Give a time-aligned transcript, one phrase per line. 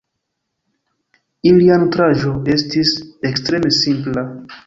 [1.49, 2.93] Ilia nutraĵo estis
[3.31, 4.27] ekstreme simpla.